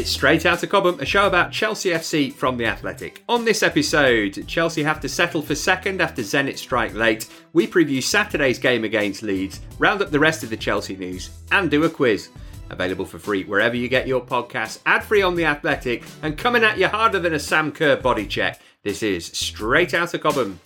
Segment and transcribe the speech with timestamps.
[0.00, 3.22] It's Straight Out of Cobham, a show about Chelsea FC from The Athletic.
[3.28, 7.28] On this episode, Chelsea have to settle for second after Zenit strike late.
[7.52, 11.70] We preview Saturday's game against Leeds, round up the rest of the Chelsea news, and
[11.70, 12.30] do a quiz.
[12.70, 16.64] Available for free wherever you get your podcasts, ad free on The Athletic, and coming
[16.64, 18.58] at you harder than a Sam Kerr body check.
[18.82, 20.60] This is Straight Out of Cobham.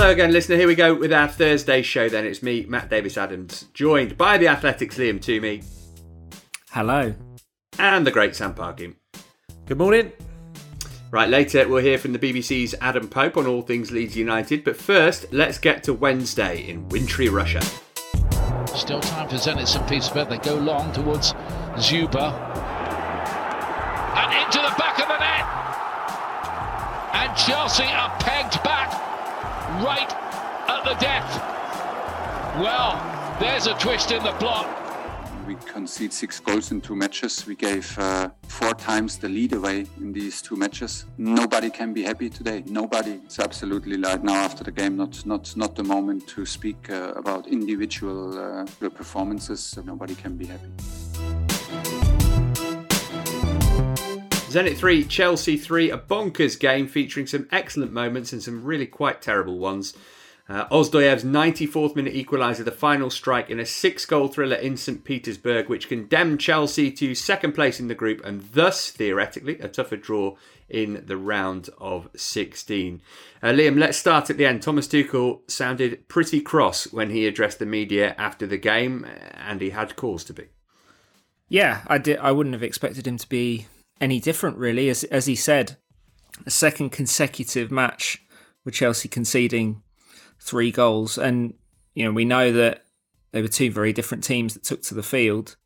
[0.00, 0.56] Hello again, listener.
[0.56, 2.08] Here we go with our Thursday show.
[2.08, 5.62] Then it's me, Matt Davis Adams, joined by the Athletics Liam Toomey
[6.70, 7.14] Hello.
[7.78, 8.96] and the great Sam Parkin.
[9.66, 10.10] Good morning.
[11.10, 14.64] Right, later we'll hear from the BBC's Adam Pope on all things Leeds United.
[14.64, 17.60] But first, let's get to Wednesday in wintry Russia.
[18.68, 19.86] Still time for Zenit St.
[19.86, 20.30] Petersburg.
[20.30, 21.34] They go long towards
[21.74, 22.32] Dzyuba.
[24.16, 25.44] And into the back of the net.
[27.12, 28.79] And Chelsea are pegged back
[29.80, 30.12] right
[30.68, 31.30] at the death.
[32.58, 32.92] Well,
[33.40, 34.76] there's a twist in the plot.
[35.46, 37.46] We conceded six goals in two matches.
[37.46, 41.06] We gave uh, four times the lead away in these two matches.
[41.16, 42.62] Nobody can be happy today.
[42.66, 43.20] Nobody.
[43.24, 47.14] It's absolutely like now after the game, not not not the moment to speak uh,
[47.16, 49.76] about individual uh, performances.
[49.84, 50.70] Nobody can be happy.
[54.50, 59.22] Zenit 3, Chelsea 3, a bonkers game featuring some excellent moments and some really quite
[59.22, 59.94] terrible ones.
[60.48, 65.04] Uh, Ozdoyev's 94th minute equaliser, the final strike in a six goal thriller in St.
[65.04, 69.96] Petersburg, which condemned Chelsea to second place in the group and thus, theoretically, a tougher
[69.96, 70.34] draw
[70.68, 73.00] in the round of 16.
[73.40, 74.62] Uh, Liam, let's start at the end.
[74.62, 79.70] Thomas Tuchel sounded pretty cross when he addressed the media after the game, and he
[79.70, 80.48] had cause to be.
[81.48, 82.18] Yeah, I did.
[82.18, 83.68] I wouldn't have expected him to be
[84.00, 84.88] any different, really.
[84.88, 85.76] As as he said,
[86.46, 88.22] a second consecutive match
[88.64, 89.82] with Chelsea conceding
[90.38, 91.54] three goals, and
[91.94, 92.84] you know we know that
[93.32, 95.56] they were two very different teams that took to the field,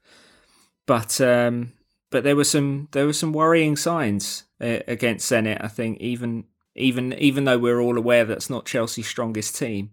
[0.86, 1.72] but um,
[2.10, 5.62] but there were some there were some worrying signs uh, against Zenit.
[5.62, 6.44] I think even
[6.74, 9.90] even even though we're all aware that's not Chelsea's strongest team,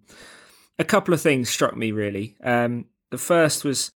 [0.80, 2.36] a couple of things struck me really.
[2.44, 3.92] Um, the first was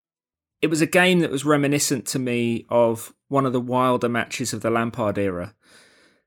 [0.62, 4.54] it was a game that was reminiscent to me of one of the wilder matches
[4.54, 5.56] of the Lampard era.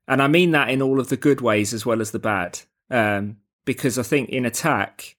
[0.09, 2.61] And I mean that in all of the good ways as well as the bad.
[2.91, 5.17] Um, because I think in attack,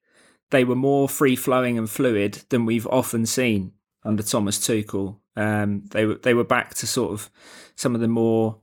[0.51, 3.71] they were more free flowing and fluid than we've often seen
[4.03, 5.19] under Thomas Tuchel.
[5.37, 7.29] Um, they were they were back to sort of
[7.75, 8.59] some of the more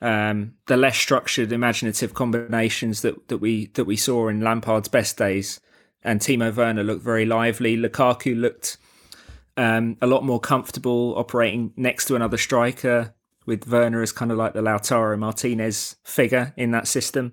[0.00, 5.18] um, the less structured, imaginative combinations that, that we that we saw in Lampard's best
[5.18, 5.60] days.
[6.02, 7.76] And Timo Werner looked very lively.
[7.76, 8.78] Lukaku looked
[9.56, 13.14] um, a lot more comfortable operating next to another striker,
[13.46, 17.32] with Werner as kind of like the Lautaro Martinez figure in that system.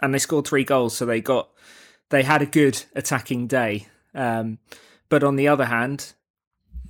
[0.00, 1.50] And they scored three goals, so they got
[2.10, 3.86] they had a good attacking day.
[4.14, 4.58] Um,
[5.08, 6.14] but on the other hand,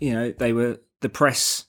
[0.01, 1.67] you know they were the press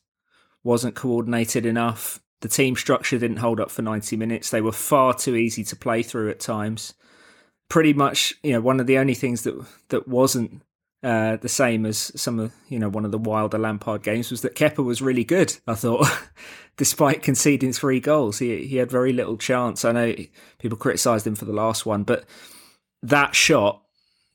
[0.64, 2.22] wasn't coordinated enough.
[2.42, 4.50] The team structure didn't hold up for 90 minutes.
[4.50, 6.94] They were far too easy to play through at times.
[7.70, 10.62] Pretty much, you know, one of the only things that that wasn't
[11.04, 14.42] uh, the same as some of you know one of the wilder Lampard games was
[14.42, 15.58] that Kepa was really good.
[15.68, 16.08] I thought,
[16.78, 19.84] despite conceding three goals, he he had very little chance.
[19.84, 20.16] I know
[20.60, 22.26] people criticised him for the last one, but
[23.02, 23.82] that shot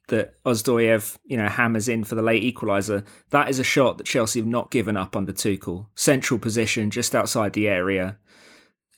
[0.08, 3.04] that Ozdoyev, you know, hammers in for the late equaliser.
[3.30, 5.86] That is a shot that Chelsea have not given up under Tuchel.
[5.94, 8.18] Central position, just outside the area.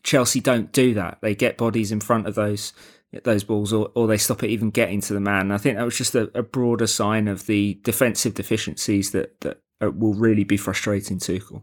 [0.02, 1.18] Chelsea don't do that.
[1.20, 2.72] They get bodies in front of those
[3.24, 5.50] those balls, or, or they stop it even getting to the man.
[5.50, 9.60] I think that was just a, a broader sign of the defensive deficiencies that that
[9.80, 11.62] will really be frustrating Tuchel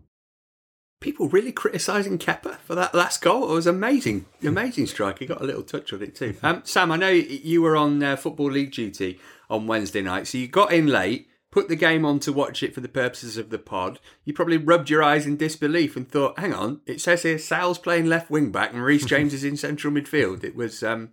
[0.99, 3.49] people really criticising Kepa for that last goal.
[3.49, 5.19] It was amazing, amazing strike.
[5.19, 6.35] He got a little touch on it too.
[6.41, 10.37] Um, Sam, I know you were on uh, football league duty on Wednesday night, so
[10.37, 13.49] you got in late, put the game on to watch it for the purposes of
[13.49, 13.99] the pod.
[14.25, 17.79] You probably rubbed your eyes in disbelief and thought, "Hang on, it says here Saul's
[17.79, 20.83] playing left wing back and Reece James is in central midfield." It was.
[20.83, 21.11] Um,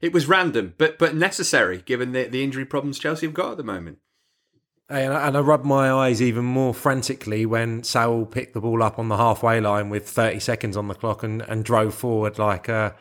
[0.00, 3.56] it was random, but but necessary given the, the injury problems Chelsea have got at
[3.56, 3.98] the moment.
[4.88, 8.82] And I, and I rubbed my eyes even more frantically when Saul picked the ball
[8.82, 12.38] up on the halfway line with 30 seconds on the clock and, and drove forward
[12.38, 12.94] like a,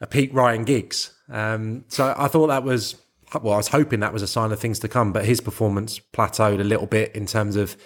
[0.00, 1.12] a peak Ryan Giggs.
[1.28, 2.96] Um, so I thought that was,
[3.42, 6.00] well, I was hoping that was a sign of things to come, but his performance
[6.00, 7.76] plateaued a little bit in terms of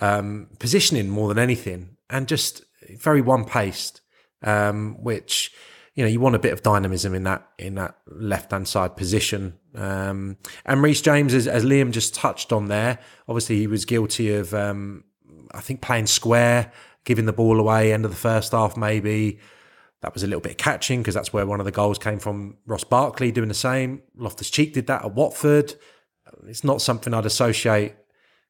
[0.00, 2.62] um, positioning more than anything and just
[2.98, 4.00] very one paced,
[4.42, 5.52] um, which
[5.96, 8.96] you know you want a bit of dynamism in that in that left hand side
[8.96, 9.58] position.
[9.74, 12.98] Um, and Reece James, as, as, Liam just touched on there,
[13.28, 15.04] obviously he was guilty of um,
[15.52, 16.70] I think playing square,
[17.04, 19.40] giving the ball away end of the first half maybe.
[20.02, 22.58] That was a little bit catching because that's where one of the goals came from.
[22.66, 24.02] Ross Barkley doing the same.
[24.14, 25.74] Loftus Cheek did that at Watford.
[26.46, 27.94] It's not something I'd associate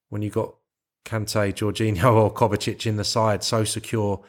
[0.08, 0.56] when you got
[1.04, 4.24] Kante, Jorginho, or Kovacic in the side so secure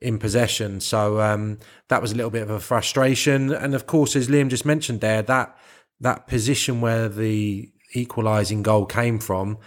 [0.00, 0.80] in possession.
[0.80, 1.58] So um,
[1.88, 3.52] that was a little bit of a frustration.
[3.52, 5.56] And of course, as Liam just mentioned there, that
[6.00, 9.58] that position where the equalising goal came from,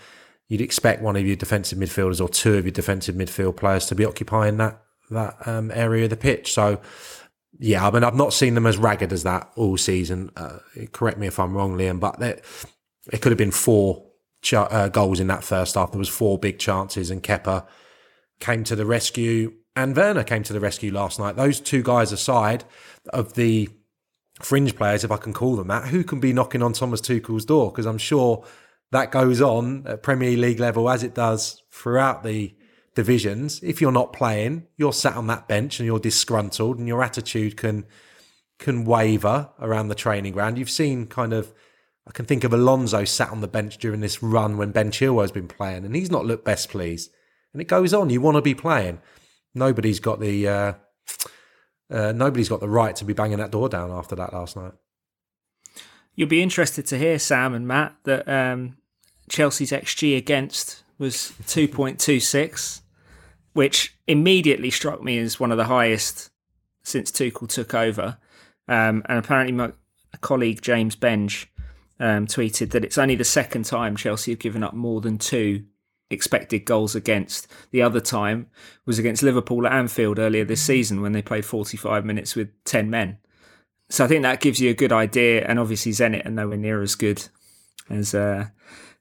[0.47, 3.95] you'd expect one of your defensive midfielders or two of your defensive midfield players to
[3.95, 4.81] be occupying that
[5.11, 6.53] that um, area of the pitch.
[6.53, 6.81] So.
[7.59, 10.31] Yeah, I mean, I've not seen them as ragged as that all season.
[10.35, 10.57] Uh,
[10.91, 14.05] correct me if I'm wrong, Liam, but it could have been four
[14.41, 15.91] ch- uh, goals in that first half.
[15.91, 17.67] There was four big chances, and Kepa
[18.39, 21.35] came to the rescue and Werner came to the rescue last night.
[21.35, 22.63] Those two guys aside
[23.11, 23.69] of the
[24.41, 27.45] fringe players, if I can call them that, who can be knocking on Thomas Tuchel's
[27.45, 27.71] door?
[27.71, 28.45] Because I'm sure
[28.91, 32.53] that goes on at Premier League level as it does throughout the
[32.95, 33.59] divisions.
[33.63, 37.57] If you're not playing, you're sat on that bench and you're disgruntled, and your attitude
[37.57, 37.85] can
[38.59, 40.57] can waver around the training ground.
[40.57, 41.53] You've seen kind of.
[42.05, 45.31] I can think of Alonso sat on the bench during this run when Ben Chilwell's
[45.31, 47.09] been playing, and he's not looked best pleased.
[47.53, 48.09] And it goes on.
[48.09, 48.99] You want to be playing
[49.53, 50.73] nobody's got the uh,
[51.89, 54.73] uh, nobody's got the right to be banging that door down after that last night.
[56.15, 58.77] You'll be interested to hear Sam and Matt that um,
[59.29, 62.81] Chelsea's xG against was two point two six,
[63.53, 66.29] which immediately struck me as one of the highest
[66.83, 68.17] since Tuchel took over.
[68.67, 69.71] Um, and apparently, my
[70.21, 71.47] colleague James Benge
[71.99, 75.65] um, tweeted that it's only the second time Chelsea have given up more than two
[76.13, 77.47] expected goals against.
[77.71, 78.47] The other time
[78.85, 82.89] was against Liverpool at Anfield earlier this season when they played 45 minutes with 10
[82.89, 83.17] men.
[83.89, 85.45] So I think that gives you a good idea.
[85.45, 87.27] And obviously, Zenit are nowhere near as good
[87.89, 88.47] as uh,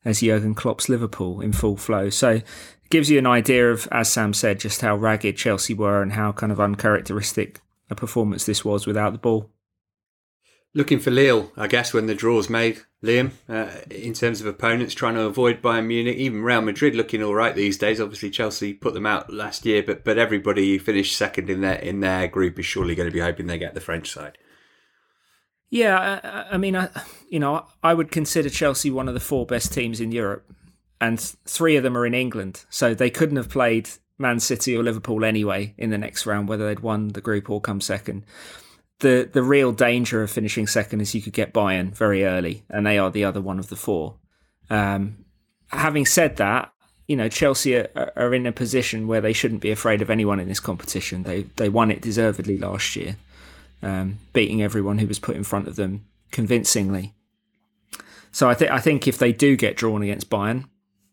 [0.05, 2.11] as Jurgen Klopp's Liverpool in full flow.
[2.11, 2.45] So it
[2.91, 6.33] gives you an idea of, as Sam said, just how ragged Chelsea were and how
[6.33, 9.51] kind of uncharacteristic a performance this was without the ball.
[10.75, 14.95] Looking for Lille, I guess, when the draw's made, Liam, uh, in terms of opponents,
[14.95, 18.01] trying to avoid Bayern Munich, even Real Madrid looking all right these days.
[18.01, 21.75] Obviously, Chelsea put them out last year, but but everybody who finished second in their
[21.75, 24.39] in their group is surely going to be hoping they get the French side.
[25.69, 26.91] Yeah, I, I mean, I,
[27.29, 30.49] you know, I would consider Chelsea one of the four best teams in Europe,
[31.01, 34.83] and three of them are in England, so they couldn't have played Man City or
[34.85, 38.25] Liverpool anyway in the next round, whether they'd won the group or come second
[39.03, 42.87] the the real danger of finishing second is you could get Bayern very early, and
[42.87, 44.17] they are the other one of the four.
[44.71, 45.25] Um,
[45.69, 46.73] having said that,
[47.07, 50.41] you know Chelsea are, are, in a position where they shouldn't be afraid of anyone
[50.41, 51.25] in this competition.
[51.25, 53.17] They they won it deservedly last year,
[53.83, 57.15] um, beating everyone who was put in front of them convincingly.
[58.31, 60.69] So I think I think if they do get drawn against Bayern,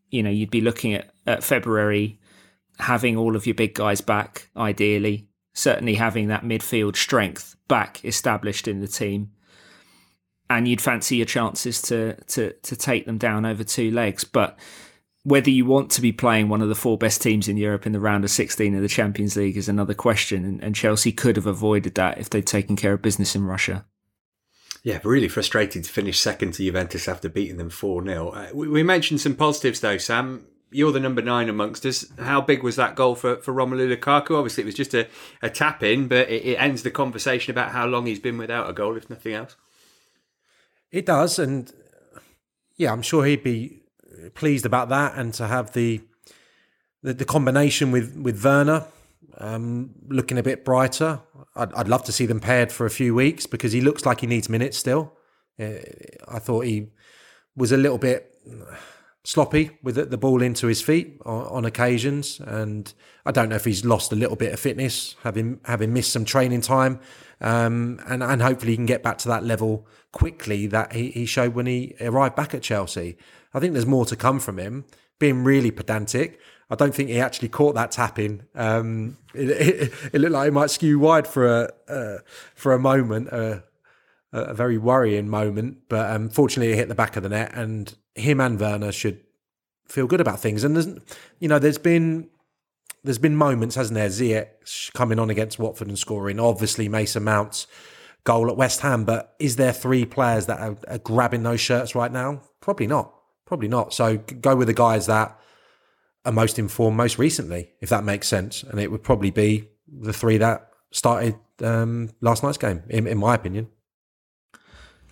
[0.10, 2.19] you know you'd be looking at, at February
[2.79, 5.27] having all of your big guys back, ideally,
[5.59, 9.31] certainly having that midfield strength back established in the team.
[10.49, 14.23] And you'd fancy your chances to to to take them down over two legs.
[14.23, 14.57] But
[15.23, 17.91] whether you want to be playing one of the four best teams in Europe in
[17.91, 20.45] the round of 16 of the Champions League is another question.
[20.45, 23.85] And, and Chelsea could have avoided that if they'd taken care of business in Russia.
[24.81, 28.29] Yeah, really frustrating to finish second to Juventus after beating them 4 0.
[28.29, 32.05] Uh, we, we mentioned some positives though, Sam you're the number nine amongst us.
[32.19, 34.38] How big was that goal for, for Romelu Lukaku?
[34.38, 35.07] Obviously, it was just a,
[35.41, 38.69] a tap in, but it, it, ends the conversation about how long he's been without
[38.69, 39.55] a goal, if nothing else.
[40.91, 41.71] It does, and
[42.77, 43.81] yeah, I'm sure he'd be
[44.33, 46.01] pleased about that, and to have the
[47.01, 48.85] the, the combination with with Werner
[49.39, 51.21] um, looking a bit brighter.
[51.55, 54.21] I'd, I'd, love to see them paired for a few weeks because he looks like
[54.21, 55.13] he needs minutes still.
[55.59, 55.79] Uh,
[56.27, 56.88] I thought he
[57.55, 58.33] was a little bit
[59.29, 62.91] sloppy with the ball into his feet on, on, occasions, and
[63.27, 66.25] I don't know if he's lost a little bit of fitness, having having missed some
[66.25, 67.00] training time,
[67.39, 71.27] um, and and hopefully he can get back to that level quickly that he, he
[71.27, 73.17] showed when he arrived back at Chelsea.
[73.53, 74.86] I think there's more to come from him.
[75.19, 76.39] Being really pedantic,
[76.71, 78.43] I don't think he actually caught that tapping.
[78.55, 82.17] Um, it, it, it, looked like it might skew wide for a uh,
[82.55, 83.59] for a moment, uh,
[84.33, 85.83] a very worrying moment.
[85.88, 89.21] But um, fortunately, it hit the back of the net, and him and Werner should
[89.88, 90.63] feel good about things.
[90.63, 90.88] And there's,
[91.39, 92.29] you know, there's been
[93.03, 94.09] there's been moments, hasn't there?
[94.09, 96.39] Ziyech coming on against Watford and scoring.
[96.39, 97.65] Obviously, Mason Mount's
[98.23, 99.05] goal at West Ham.
[99.05, 102.41] But is there three players that are, are grabbing those shirts right now?
[102.61, 103.13] Probably not.
[103.45, 103.93] Probably not.
[103.93, 105.39] So go with the guys that
[106.25, 108.63] are most informed most recently, if that makes sense.
[108.63, 113.17] And it would probably be the three that started um, last night's game, in, in,
[113.17, 113.69] my opinion.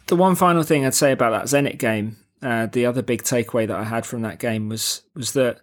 [0.07, 3.67] The one final thing I'd say about that Zenit game, uh, the other big takeaway
[3.67, 5.61] that I had from that game was was that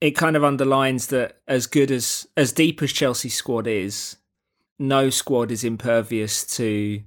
[0.00, 4.16] it kind of underlines that as good as as deep as Chelsea's squad is,
[4.78, 7.02] no squad is impervious to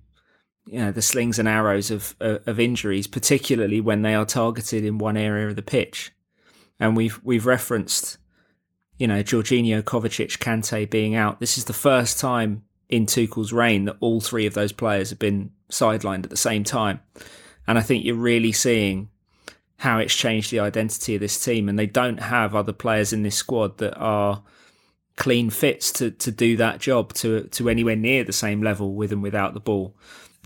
[0.67, 4.97] you know the slings and arrows of of injuries, particularly when they are targeted in
[4.97, 6.11] one area of the pitch
[6.79, 8.17] and we've we've referenced,
[8.97, 11.39] you know, Jorginho, Kovacic, Kante being out.
[11.39, 15.19] This is the first time in Tuchel's reign that all three of those players have
[15.19, 16.99] been sidelined at the same time,
[17.67, 19.09] and I think you're really seeing
[19.77, 21.67] how it's changed the identity of this team.
[21.67, 24.43] And they don't have other players in this squad that are
[25.17, 29.11] clean fits to to do that job to to anywhere near the same level with
[29.11, 29.95] and without the ball.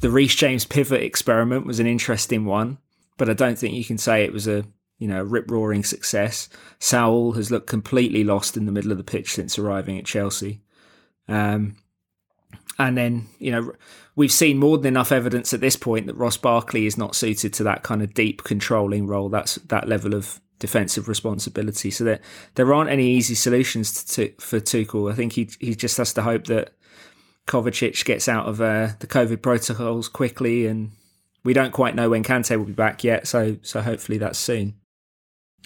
[0.01, 2.77] The Reece James pivot experiment was an interesting one,
[3.17, 4.65] but I don't think you can say it was a
[4.99, 6.49] you know, rip roaring success.
[6.77, 10.61] Saul has looked completely lost in the middle of the pitch since arriving at Chelsea.
[11.27, 11.77] Um,
[12.79, 13.73] and then, you know,
[14.15, 17.53] we've seen more than enough evidence at this point that Ross Barkley is not suited
[17.53, 19.29] to that kind of deep controlling role.
[19.29, 21.91] That's that level of defensive responsibility.
[21.91, 22.19] So there,
[22.55, 25.11] there aren't any easy solutions to, for Tuchel.
[25.11, 26.71] I think he he just has to hope that
[27.47, 30.91] Kovacic gets out of uh, the COVID protocols quickly, and
[31.43, 33.27] we don't quite know when Kante will be back yet.
[33.27, 34.75] So so hopefully that's soon.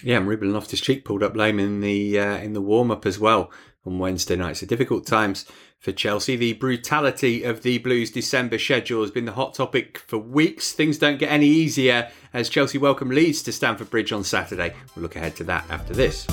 [0.02, 3.20] Yeah, and Ruben Loftus-Cheek pulled up lame in the uh, in the warm up as
[3.20, 3.52] well
[3.86, 4.56] on Wednesday night.
[4.56, 5.46] So difficult times
[5.84, 6.34] for Chelsea.
[6.34, 10.72] The brutality of the Blues' December schedule has been the hot topic for weeks.
[10.72, 14.74] Things don't get any easier as Chelsea welcome Leeds to Stamford Bridge on Saturday.
[14.96, 16.26] We'll look ahead to that after this.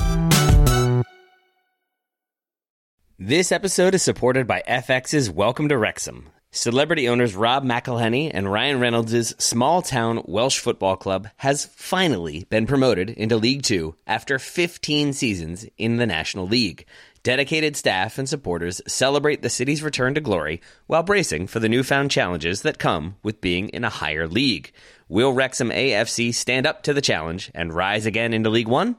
[3.19, 6.29] This episode is supported by FX's Welcome to Wrexham.
[6.53, 12.67] Celebrity owners Rob McElhenney and Ryan Reynolds' small town Welsh football club has finally been
[12.67, 16.85] promoted into League Two after 15 seasons in the National League.
[17.23, 22.09] Dedicated staff and supporters celebrate the city's return to glory while bracing for the newfound
[22.09, 24.71] challenges that come with being in a higher league.
[25.07, 28.95] Will Wrexham AFC stand up to the challenge and rise again into League One?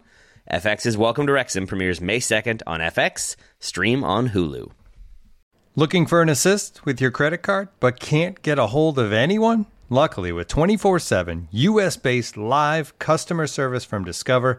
[0.48, 4.70] FX's Welcome to Wrexham premieres May 2nd on FX, stream on Hulu.
[5.74, 9.66] Looking for an assist with your credit card, but can't get a hold of anyone?
[9.92, 14.58] Luckily, with 24 7 US based live customer service from Discover,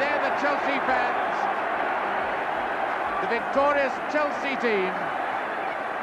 [0.00, 1.36] they're the Chelsea fans.
[3.22, 4.90] The victorious Chelsea team.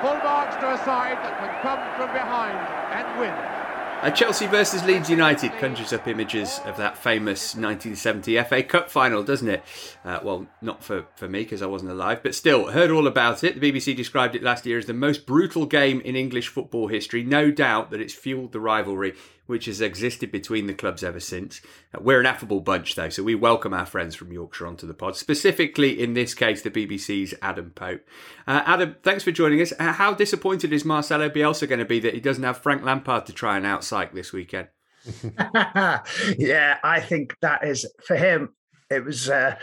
[0.01, 2.57] Full marks to a side that can come from behind
[2.93, 3.57] and win.
[4.03, 9.23] And Chelsea versus Leeds United conjures up images of that famous 1970 FA Cup final,
[9.23, 9.63] doesn't it?
[10.05, 13.43] Uh, well, not for, for me because I wasn't alive, but still, heard all about
[13.43, 13.59] it.
[13.59, 17.23] The BBC described it last year as the most brutal game in English football history.
[17.23, 19.15] No doubt that it's fueled the rivalry
[19.47, 21.61] which has existed between the clubs ever since.
[21.93, 24.93] Uh, we're an affable bunch, though, so we welcome our friends from Yorkshire onto the
[24.93, 28.01] pod, specifically in this case, the BBC's Adam Pope.
[28.45, 29.73] Uh, Adam, thanks for joining us.
[29.79, 33.25] Uh, how disappointed is Marcelo Bielsa going to be that he doesn't have Frank Lampard
[33.25, 34.67] to try and outpsych this weekend?
[36.37, 38.53] yeah, I think that is for him.
[38.89, 39.29] It was.
[39.29, 39.55] Uh,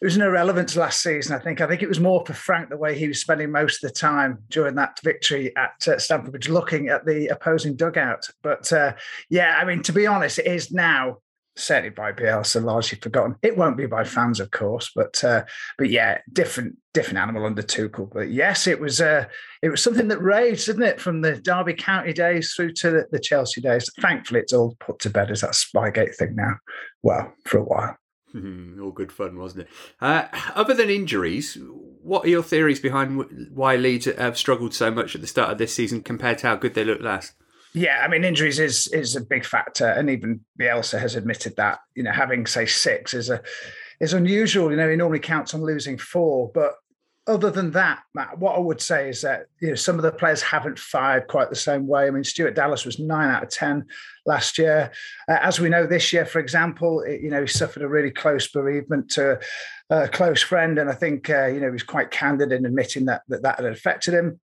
[0.00, 1.34] it was an irrelevance last season.
[1.34, 1.60] I think.
[1.60, 3.94] I think it was more for Frank the way he was spending most of the
[3.94, 8.28] time during that victory at uh, Stamford Bridge, looking at the opposing dugout.
[8.42, 8.94] But uh,
[9.28, 11.18] yeah, I mean, to be honest, it is now
[11.58, 13.34] certainly by Bielsa largely forgotten.
[13.42, 15.44] It won't be by fans, of course, but uh,
[15.76, 18.10] but yeah, different different animal under Tuchel.
[18.12, 19.26] But yes, it was uh,
[19.62, 23.06] it was something that raged, didn't it, from the Derby County days through to the,
[23.10, 23.90] the Chelsea days.
[24.00, 26.54] Thankfully, it's all put to bed as that Spygate thing now.
[27.02, 27.96] Well, for a while.
[28.34, 29.68] All good fun, wasn't it?
[30.00, 31.56] Uh, other than injuries,
[32.02, 35.58] what are your theories behind why Leeds have struggled so much at the start of
[35.58, 37.32] this season compared to how good they looked last?
[37.74, 41.80] Yeah, I mean injuries is is a big factor, and even Bielsa has admitted that.
[41.94, 43.42] You know, having say six is a
[44.00, 44.70] is unusual.
[44.70, 46.74] You know, he normally counts on losing four, but
[47.28, 50.10] other than that, Matt, what I would say is that you know some of the
[50.10, 52.06] players haven't fired quite the same way.
[52.06, 53.84] I mean, Stuart Dallas was nine out of ten
[54.26, 54.90] last year.
[55.28, 58.10] Uh, as we know, this year, for example, it, you know he suffered a really
[58.10, 59.38] close bereavement to
[59.90, 63.04] a close friend, and I think uh, you know he was quite candid in admitting
[63.04, 64.40] that that, that had affected him.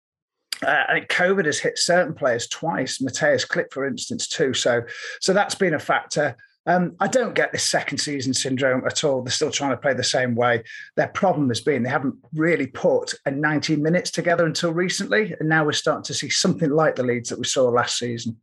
[0.66, 2.98] Uh, think COVID has hit certain players twice.
[2.98, 4.52] Mateusz Klich, for instance, too.
[4.54, 4.82] So,
[5.20, 6.36] so that's been a factor.
[6.66, 9.22] Um, I don't get this second season syndrome at all.
[9.22, 10.64] They're still trying to play the same way.
[10.96, 15.48] Their problem has been they haven't really put a 90 minutes together until recently, and
[15.48, 18.36] now we're starting to see something like the Leeds that we saw last season.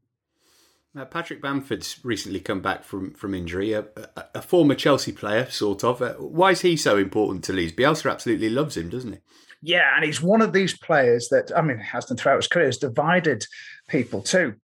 [0.97, 5.45] Uh, Patrick Bamford's recently come back from from injury, a, a, a former Chelsea player,
[5.49, 6.01] sort of.
[6.01, 7.73] Uh, why is he so important to Leeds?
[7.73, 9.19] Bielsa absolutely loves him, doesn't he?
[9.61, 12.67] Yeah, and he's one of these players that I mean has done throughout his career
[12.67, 13.45] has divided
[13.89, 14.55] people too.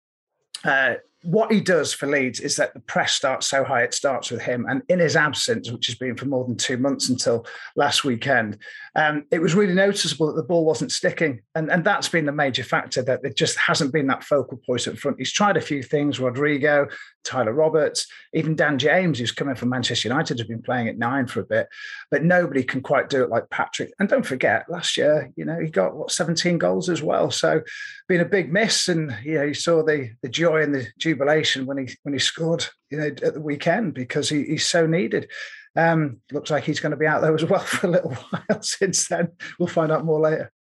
[0.64, 4.30] Uh, what he does for Leeds is that the press starts so high, it starts
[4.30, 4.66] with him.
[4.68, 7.46] And in his absence, which has been for more than two months until
[7.76, 8.58] last weekend,
[8.96, 11.40] um, it was really noticeable that the ball wasn't sticking.
[11.54, 14.88] And, and that's been the major factor that it just hasn't been that focal point
[14.88, 15.18] up front.
[15.18, 16.88] He's tried a few things, Rodrigo,
[17.24, 21.26] Tyler Roberts, even Dan James, who's coming from Manchester United, has been playing at nine
[21.26, 21.68] for a bit,
[22.10, 23.92] but nobody can quite do it like Patrick.
[23.98, 27.30] And don't forget, last year, you know, he got what 17 goals as well.
[27.30, 27.62] So
[28.08, 28.88] been a big miss.
[28.88, 32.18] And you know, you saw the the joy and the jubilation when he when he
[32.18, 35.30] scored, you know, at the weekend because he, he's so needed.
[35.76, 38.62] Um, looks like he's going to be out there as well for a little while
[38.62, 39.32] since then.
[39.58, 40.52] We'll find out more later.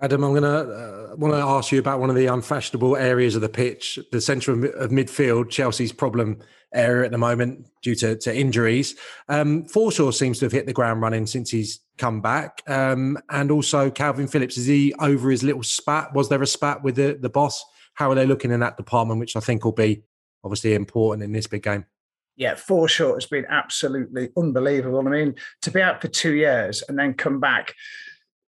[0.00, 3.36] Adam, I'm going to uh, want to ask you about one of the unfashionable areas
[3.36, 6.40] of the pitch, the centre of, of midfield, Chelsea's problem
[6.74, 8.96] area at the moment due to, to injuries.
[9.28, 13.50] Um, Forshaw seems to have hit the ground running since he's come back, um, and
[13.50, 14.58] also Calvin Phillips.
[14.58, 16.12] Is he over his little spat?
[16.12, 17.64] Was there a spat with the the boss?
[17.94, 20.02] How are they looking in that department, which I think will be
[20.42, 21.86] obviously important in this big game?
[22.36, 25.00] Yeah, Forshaw has been absolutely unbelievable.
[25.06, 27.74] I mean, to be out for two years and then come back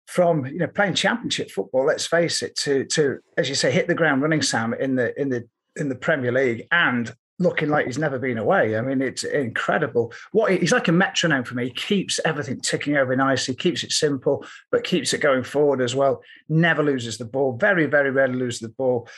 [0.06, 3.88] from you know playing championship football, let's face it, to to as you say, hit
[3.88, 7.86] the ground running, Sam, in the in the in the Premier League and looking like
[7.86, 8.76] he's never been away.
[8.76, 10.12] I mean, it's incredible.
[10.30, 11.64] What he's like a metronome for me.
[11.64, 15.94] He keeps everything ticking over nicely, keeps it simple, but keeps it going forward as
[15.94, 16.22] well.
[16.48, 17.56] Never loses the ball.
[17.56, 19.08] Very, very rarely loses the ball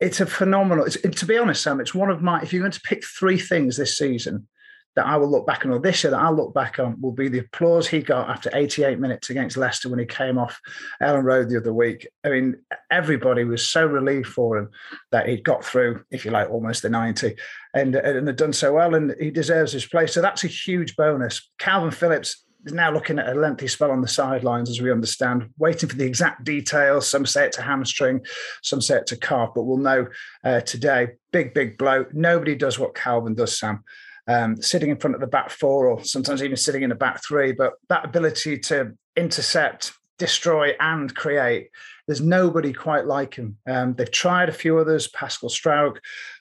[0.00, 0.86] it's a phenomenal.
[0.86, 2.40] It's, to be honest, Sam, it's one of my.
[2.40, 4.48] If you're going to pick three things this season
[4.96, 7.12] that I will look back on, or this year that I'll look back on, will
[7.12, 10.60] be the applause he got after 88 minutes against Leicester when he came off
[11.00, 12.08] Elland Road the other week.
[12.24, 12.56] I mean,
[12.90, 14.70] everybody was so relieved for him
[15.12, 17.36] that he'd got through, if you like, almost the 90,
[17.74, 20.14] and and had done so well, and he deserves his place.
[20.14, 21.50] So that's a huge bonus.
[21.58, 25.48] Calvin Phillips is now looking at a lengthy spell on the sidelines, as we understand,
[25.58, 27.08] waiting for the exact details.
[27.08, 28.24] Some say it's a hamstring,
[28.62, 30.06] some say it's a calf, but we'll know
[30.44, 31.08] uh, today.
[31.32, 32.06] Big, big blow.
[32.12, 33.82] Nobody does what Calvin does, Sam.
[34.28, 37.24] Um, sitting in front of the back four, or sometimes even sitting in the back
[37.24, 41.70] three, but that ability to intercept, destroy, and create.
[42.06, 43.56] There's nobody quite like him.
[43.66, 45.96] Um, they've tried a few others, Pascal Struijk,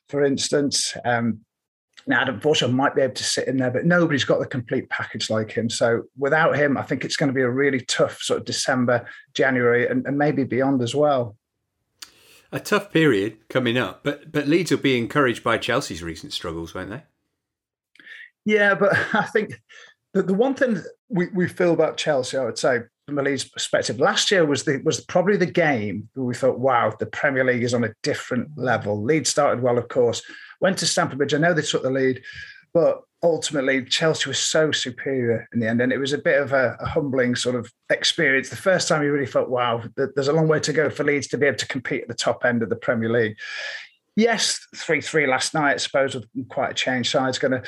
[0.08, 0.95] for instance.
[1.05, 1.41] Um,
[2.10, 4.89] now, Adam Forshaw might be able to sit in there, but nobody's got the complete
[4.89, 5.69] package like him.
[5.69, 9.08] So without him, I think it's going to be a really tough sort of December,
[9.36, 11.38] January, and, and maybe beyond as well.
[12.52, 16.74] A tough period coming up, but but Leeds will be encouraged by Chelsea's recent struggles,
[16.74, 17.04] won't they?
[18.43, 19.62] Yeah, but I think
[20.13, 23.43] the, the one thing we, we feel about Chelsea, I would say, from a Leeds
[23.43, 27.43] perspective, last year was the was probably the game where we thought, wow, the Premier
[27.43, 29.04] League is on a different level.
[29.04, 30.22] Leeds started well, of course
[30.60, 31.34] went to Stamford Bridge.
[31.34, 32.22] I know they took the lead,
[32.74, 36.54] but ultimately Chelsea was so superior in the end, and it was a bit of
[36.54, 38.50] a, a, humbling sort of experience.
[38.50, 41.28] The first time you really felt, wow, there's a long way to go for Leeds
[41.28, 43.38] to be able to compete at the top end of the Premier League.
[44.15, 45.74] Yes, three three last night.
[45.74, 47.10] I suppose with quite a change.
[47.10, 47.63] Side's going to.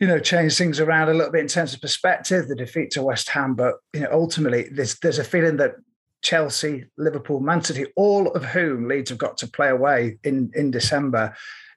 [0.00, 2.48] You know, change things around a little bit in terms of perspective.
[2.48, 5.74] The defeat to West Ham, but you know, ultimately, there's there's a feeling that
[6.22, 10.70] Chelsea, Liverpool, Man City, all of whom Leeds have got to play away in in
[10.70, 11.34] December,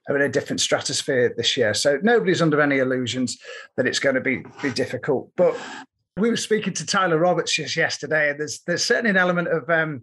[0.08, 1.74] are in a different stratosphere this year.
[1.74, 3.38] So nobody's under any illusions
[3.76, 5.30] that it's going to be be difficult.
[5.36, 5.56] But
[6.16, 9.68] We were speaking to Tyler Roberts just yesterday, and there's there's certainly an element of
[9.68, 10.02] um,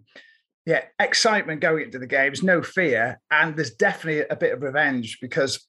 [0.66, 5.18] yeah excitement going into the games, no fear, and there's definitely a bit of revenge
[5.20, 5.66] because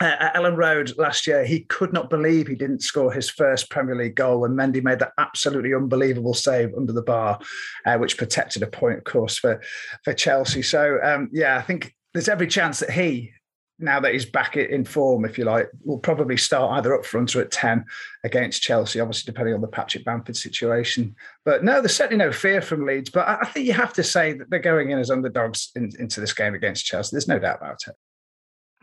[0.00, 3.94] at Elland Road last year, he could not believe he didn't score his first Premier
[3.94, 7.38] League goal when Mendy made that absolutely unbelievable save under the bar,
[7.86, 9.62] uh, which protected a point, of course, for
[10.04, 10.62] for Chelsea.
[10.62, 13.32] So um, yeah, I think there's every chance that he
[13.78, 17.34] now that he's back in form, if you like, will probably start either up front
[17.34, 17.84] or at 10
[18.22, 21.16] against Chelsea, obviously, depending on the Patrick Bamford situation.
[21.44, 23.10] But no, there's certainly no fear from Leeds.
[23.10, 26.20] But I think you have to say that they're going in as underdogs in, into
[26.20, 27.10] this game against Chelsea.
[27.12, 27.94] There's no doubt about it.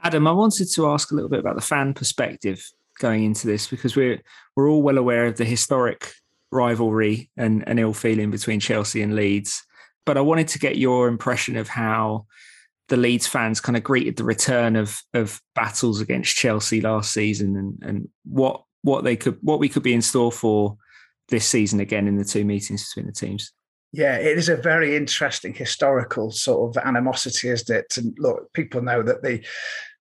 [0.03, 2.63] Adam, I wanted to ask a little bit about the fan perspective
[2.99, 4.21] going into this because we're
[4.55, 6.13] we're all well aware of the historic
[6.51, 9.63] rivalry and, and ill feeling between Chelsea and Leeds.
[10.05, 12.25] But I wanted to get your impression of how
[12.87, 17.55] the Leeds fans kind of greeted the return of of battles against Chelsea last season
[17.55, 20.77] and and what what they could what we could be in store for
[21.29, 23.51] this season again in the two meetings between the teams.
[23.91, 27.97] Yeah, it is a very interesting historical sort of animosity, isn't it?
[27.97, 29.43] And look, people know that the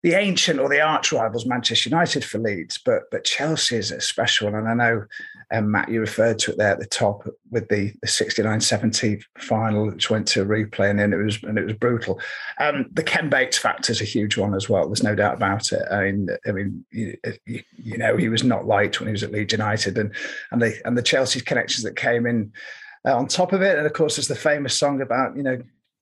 [0.02, 4.00] the ancient or the arch rivals Manchester United for Leeds, but but Chelsea is a
[4.00, 4.56] special one.
[4.56, 5.06] And I know
[5.52, 9.88] um, Matt, you referred to it there at the top with the, the 69-70 final,
[9.88, 12.20] which went to replay, and then it was and it was brutal.
[12.60, 14.88] Um, the Ken Bates factor is a huge one as well.
[14.88, 15.82] There's no doubt about it.
[15.92, 19.32] I mean, I mean, you, you know, he was not liked when he was at
[19.32, 20.14] Leeds United, and
[20.52, 22.54] and the and the Chelsea connections that came in
[23.06, 25.62] uh, on top of it, and of course, there's the famous song about you know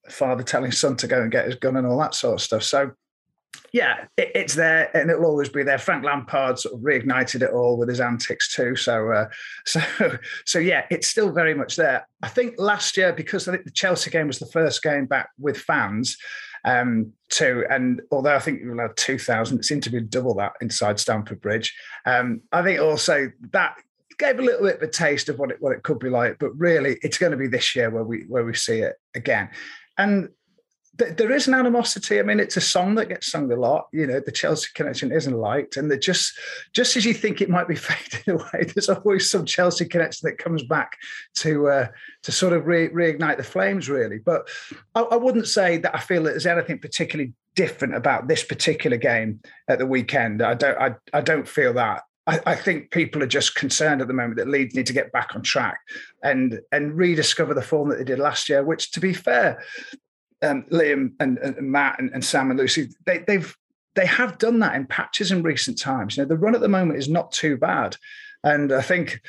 [0.10, 2.63] father telling son to go and get his gun and all that sort of stuff.
[2.63, 2.91] So
[3.71, 5.77] yeah, it, it's there and it'll always be there.
[5.77, 8.75] Frank Lampard sort of reignited it all with his antics too.
[8.75, 9.29] So, uh,
[9.65, 9.81] so,
[10.45, 12.07] so yeah, it's still very much there.
[12.21, 15.29] I think last year because I think the Chelsea game was the first game back
[15.39, 16.17] with fans.
[16.65, 20.33] Um, too, and although I think we'll have two thousand, it seemed to be double
[20.35, 21.73] that inside Stamford Bridge.
[22.05, 23.75] Um, I think also that
[24.17, 26.39] gave a little bit of a taste of what it what it could be like,
[26.39, 29.49] but really, it's going to be this year where we where we see it again.
[29.97, 30.29] And
[30.97, 32.19] there is an animosity.
[32.19, 33.88] I mean, it's a song that gets sung a lot.
[33.91, 36.38] You know, the Chelsea connection isn't liked, and just
[36.73, 40.38] just as you think it might be fading away, there's always some Chelsea connection that
[40.38, 40.97] comes back
[41.36, 41.88] to uh,
[42.23, 44.17] to sort of re- reignite the flames, really.
[44.17, 44.49] But
[44.95, 48.97] I, I wouldn't say that I feel that there's anything particularly different about this particular
[48.97, 50.41] game at the weekend.
[50.41, 52.03] I don't I, I don't feel that.
[52.25, 55.13] I, I, think people are just concerned at the moment that Leeds need to get
[55.13, 55.79] back on track
[56.23, 58.63] and and rediscover the form that they did last year.
[58.63, 59.63] Which, to be fair,
[60.41, 63.56] um, Liam and, and Matt and, and, Sam and Lucy, they, they've
[63.95, 66.15] they have done that in patches in recent times.
[66.15, 67.97] You know, the run at the moment is not too bad,
[68.43, 69.21] and I think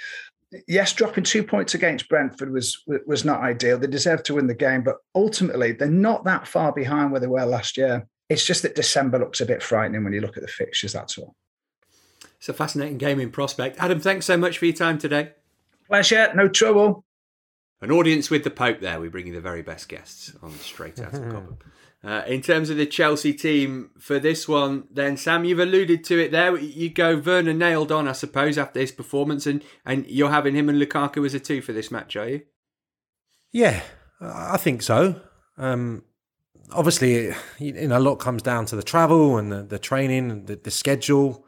[0.66, 3.78] yes, dropping two points against Brentford was was not ideal.
[3.78, 7.26] They deserved to win the game, but ultimately they're not that far behind where they
[7.26, 8.06] were last year.
[8.28, 10.92] It's just that December looks a bit frightening when you look at the fixtures.
[10.92, 11.34] That's all.
[12.38, 13.78] It's a fascinating gaming prospect.
[13.80, 15.32] Adam, thanks so much for your time today.
[15.86, 17.04] Pleasure, no trouble.
[17.80, 19.00] An audience with the Pope there.
[19.00, 21.58] We bring you the very best guests on straight out of Cobham.
[22.02, 26.18] Uh, in terms of the Chelsea team for this one, then Sam, you've alluded to
[26.18, 26.56] it there.
[26.56, 30.68] You go Werner nailed on, I suppose, after his performance, and and you're having him
[30.68, 32.42] and Lukaku as a two for this match, are you?
[33.50, 33.82] Yeah,
[34.20, 35.20] I think so.
[35.56, 36.04] Um,
[36.72, 40.46] obviously, you know, a lot comes down to the travel and the, the training and
[40.46, 41.44] the, the schedule,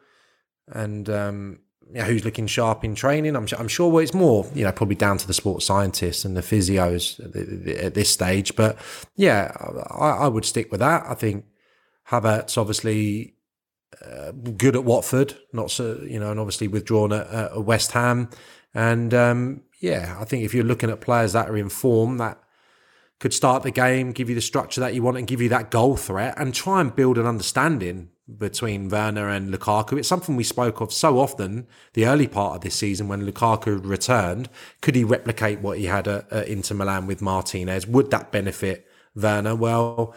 [0.66, 1.60] and um,
[1.92, 3.36] you know, who's looking sharp in training.
[3.36, 6.36] I'm, I'm sure well, it's more, you know, probably down to the sports scientists and
[6.36, 8.54] the physios at, at this stage.
[8.54, 8.78] But
[9.16, 9.52] yeah,
[9.90, 11.04] I, I, would stick with that.
[11.06, 11.46] I think
[12.08, 13.34] Havertz obviously
[14.04, 18.30] uh, good at Watford, not so, you know, and obviously withdrawn at, at West Ham.
[18.72, 22.38] And um, yeah, I think if you're looking at players that are in form, that
[23.18, 25.70] could start the game, give you the structure that you want, and give you that
[25.70, 29.98] goal threat, and try and build an understanding between Werner and Lukaku.
[29.98, 33.80] It's something we spoke of so often the early part of this season when Lukaku
[33.84, 34.48] returned.
[34.80, 37.86] Could he replicate what he had at, at Inter Milan with Martinez?
[37.86, 39.54] Would that benefit Werner?
[39.54, 40.14] Well,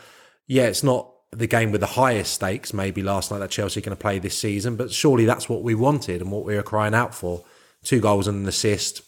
[0.47, 3.83] yeah, it's not the game with the highest stakes maybe last night that Chelsea are
[3.83, 6.63] going to play this season, but surely that's what we wanted and what we were
[6.63, 7.43] crying out for.
[7.83, 9.01] Two goals and an assist,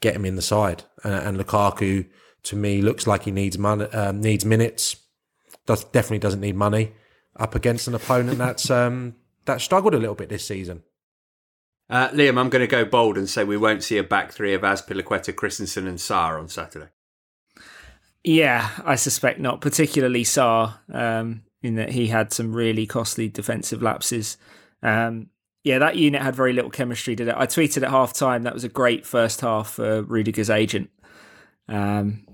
[0.00, 0.84] get him in the side.
[1.04, 2.06] And, and Lukaku,
[2.44, 4.96] to me, looks like he needs money, um, needs minutes.
[5.66, 6.92] Does definitely doesn't need money
[7.36, 10.82] up against an opponent that's um, that struggled a little bit this season.
[11.90, 14.54] Uh, Liam, I'm going to go bold and say we won't see a back three
[14.54, 16.88] of Azpilicueta, Christensen, and Sarr on Saturday.
[18.24, 23.82] Yeah, I suspect not, particularly Sarr, um, in that he had some really costly defensive
[23.82, 24.38] lapses.
[24.82, 25.28] Um,
[25.64, 27.34] yeah, that unit had very little chemistry, did it?
[27.36, 30.90] I tweeted at half time that was a great first half for Rudiger's agent.
[31.68, 32.26] Um,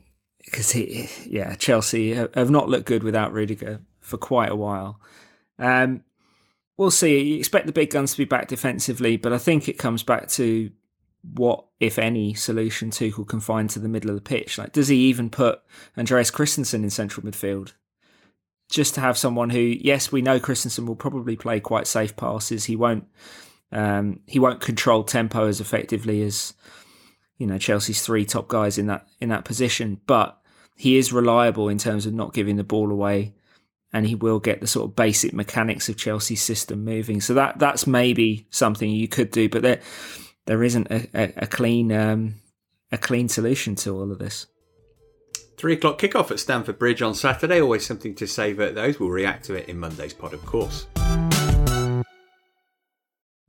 [0.44, 5.00] because he, yeah, Chelsea have not looked good without Rudiger for quite a while.
[5.58, 6.02] Um,
[6.76, 7.20] we'll see.
[7.20, 10.28] You expect the big guns to be back defensively, but I think it comes back
[10.30, 10.70] to
[11.34, 14.56] what, if any, solution Tuchel can find to the middle of the pitch.
[14.56, 15.60] Like, does he even put
[15.96, 17.72] Andreas Christensen in central midfield?
[18.70, 22.66] Just to have someone who, yes, we know Christensen will probably play quite safe passes.
[22.66, 23.06] He won't,
[23.72, 26.54] um, he won't control tempo as effectively as,
[27.38, 30.00] you know, Chelsea's three top guys in that in that position.
[30.06, 30.38] But
[30.76, 33.34] he is reliable in terms of not giving the ball away
[33.92, 37.20] and he will get the sort of basic mechanics of Chelsea's system moving.
[37.20, 39.80] So that that's maybe something you could do, but there
[40.46, 42.34] there isn't a, a, a clean um,
[42.92, 44.46] a clean solution to all of this.
[45.56, 47.60] Three o'clock kickoff at Stamford Bridge on Saturday.
[47.60, 49.00] Always something to savour at those.
[49.00, 50.86] We'll react to it in Monday's pod, of course.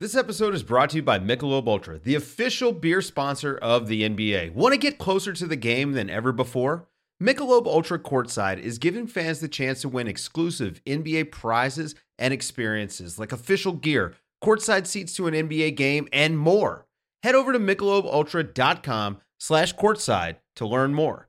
[0.00, 4.02] This episode is brought to you by Michelob Ultra, the official beer sponsor of the
[4.02, 4.54] NBA.
[4.54, 6.88] Want to get closer to the game than ever before?
[7.22, 13.18] Michelob Ultra Courtside is giving fans the chance to win exclusive NBA prizes and experiences
[13.18, 16.86] like official gear, courtside seats to an NBA game, and more.
[17.22, 21.28] Head over to michelobultra.com slash courtside to learn more.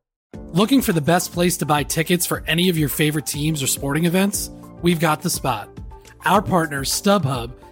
[0.53, 3.67] Looking for the best place to buy tickets for any of your favorite teams or
[3.67, 4.49] sporting events?
[4.81, 5.77] We've got the spot.
[6.23, 7.51] Our partner, StubHub,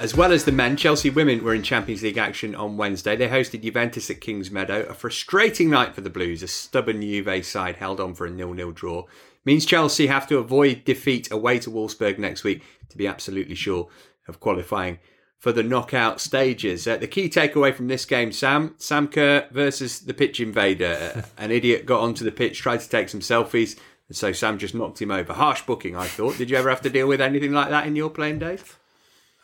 [0.00, 3.16] As well as the men, Chelsea women were in Champions League action on Wednesday.
[3.16, 4.86] They hosted Juventus at Kings Meadow.
[4.88, 6.42] A frustrating night for the Blues.
[6.42, 9.04] A stubborn Juve side held on for a nil-nil draw.
[9.44, 13.88] Means Chelsea have to avoid defeat away to Wolfsburg next week to be absolutely sure
[14.26, 15.00] of qualifying
[15.36, 16.88] for the knockout stages.
[16.88, 21.26] Uh, the key takeaway from this game, Sam, Sam Kerr versus the pitch invader.
[21.36, 24.74] An idiot got onto the pitch, tried to take some selfies, and so Sam just
[24.74, 25.34] knocked him over.
[25.34, 26.38] Harsh booking, I thought.
[26.38, 28.64] Did you ever have to deal with anything like that in your playing days?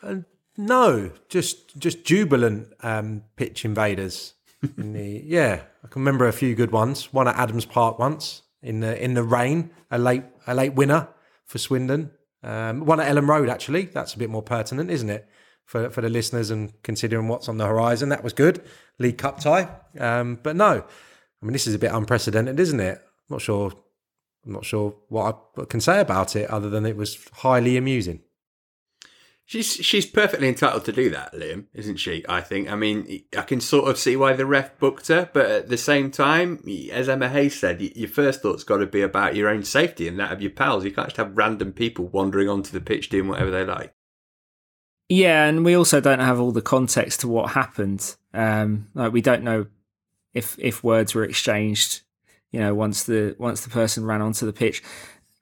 [0.01, 0.15] Uh,
[0.57, 4.33] no, just just jubilant um, pitch invaders.
[4.77, 7.13] in the, yeah, I can remember a few good ones.
[7.13, 11.07] One at Adams Park once in the in the rain, a late a late winner
[11.45, 12.11] for Swindon.
[12.43, 13.83] Um, one at Elland Road actually.
[13.85, 15.27] That's a bit more pertinent, isn't it?
[15.65, 18.63] For for the listeners and considering what's on the horizon, that was good.
[18.97, 19.69] League Cup tie.
[19.99, 20.83] Um, but no,
[21.41, 22.97] I mean this is a bit unprecedented, isn't it?
[22.97, 23.71] I'm not sure.
[24.45, 28.21] I'm not sure what I can say about it other than it was highly amusing.
[29.49, 32.25] She's she's perfectly entitled to do that, Liam, isn't she?
[32.27, 32.69] I think.
[32.69, 35.77] I mean, I can sort of see why the ref booked her, but at the
[35.77, 39.63] same time, as Emma Hayes said, your first thought's got to be about your own
[39.63, 40.83] safety and that of your pals.
[40.83, 43.93] You can't just have random people wandering onto the pitch doing whatever they like.
[45.07, 48.17] Yeah, and we also don't have all the context to what happened.
[48.33, 49.67] Um, like we don't know
[50.33, 52.01] if if words were exchanged.
[52.51, 54.83] You know, once the once the person ran onto the pitch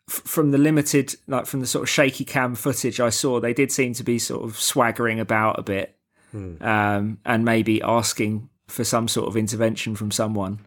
[0.08, 3.72] from the limited, like from the sort of shaky cam footage I saw, they did
[3.72, 5.96] seem to be sort of swaggering about a bit,
[6.32, 6.62] hmm.
[6.62, 10.60] um, and maybe asking for some sort of intervention from someone.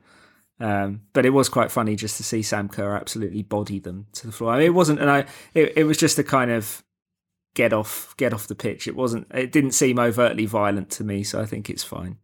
[0.60, 4.26] Um, but it was quite funny just to see Sam Kerr absolutely body them to
[4.26, 4.52] the floor.
[4.52, 6.82] I mean, it wasn't, and I, it, it was just a kind of
[7.54, 8.88] get off, get off the pitch.
[8.88, 12.18] It wasn't, it didn't seem overtly violent to me, so I think it's fine.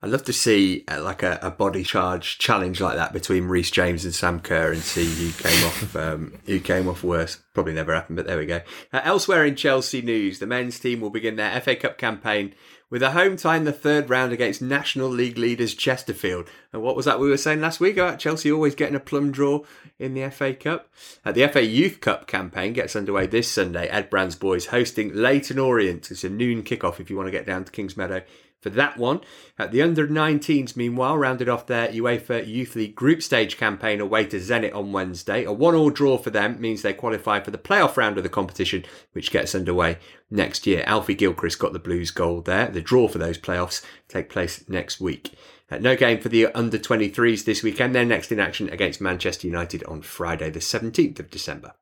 [0.00, 3.72] I'd love to see uh, like a, a, body charge challenge like that between Reece
[3.72, 7.42] James and Sam Kerr and see who came off um, who came off worse.
[7.52, 8.60] Probably never happened, but there we go.
[8.92, 12.54] Uh, elsewhere in Chelsea news, the men's team will begin their FA Cup campaign
[12.90, 16.48] with a home tie in the third round against National League leaders Chesterfield.
[16.72, 19.32] And what was that we were saying last week about Chelsea always getting a plum
[19.32, 19.64] draw
[19.98, 20.88] in the FA Cup?
[21.24, 23.88] Uh, the FA Youth Cup campaign gets underway this Sunday.
[23.88, 26.12] Ed Brand's boys hosting Leyton Orient.
[26.12, 28.22] It's a noon kickoff if you want to get down to Kings Meadow
[28.60, 29.20] for that one.
[29.58, 34.24] At the under 19s, meanwhile, rounded off their UEFA Youth League group stage campaign away
[34.26, 35.44] to Zenit on Wednesday.
[35.44, 38.28] A one all draw for them means they qualify for the playoff round of the
[38.28, 39.98] competition, which gets underway
[40.30, 40.82] next year.
[40.86, 42.68] Alfie Gilchrist got the Blues goal there.
[42.68, 45.32] The draw for those playoffs take place next week.
[45.70, 47.94] Uh, no game for the under 23s this weekend.
[47.94, 51.74] They're next in action against Manchester United on Friday, the 17th of December.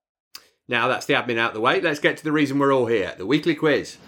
[0.69, 1.81] Now that's the admin out the way.
[1.81, 3.99] Let's get to the reason we're all here the weekly quiz.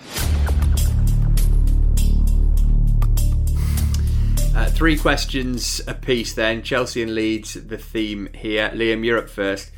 [4.58, 6.64] Uh, three questions apiece then.
[6.64, 8.68] Chelsea and Leeds, the theme here.
[8.70, 9.70] Liam, you're up first.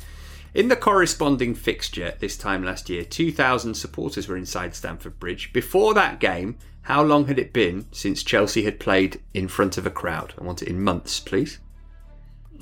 [0.55, 5.53] In the corresponding fixture this time last year, 2,000 supporters were inside Stamford Bridge.
[5.53, 9.85] Before that game, how long had it been since Chelsea had played in front of
[9.85, 10.33] a crowd?
[10.41, 11.59] I want it in months, please.